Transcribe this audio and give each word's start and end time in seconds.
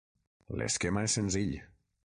L'esquema 0.61 1.05
és 1.09 1.19
senzill. 1.21 1.55